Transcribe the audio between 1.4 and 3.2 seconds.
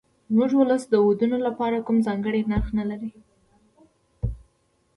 لپاره کوم ځانګړی نرخ نه لري.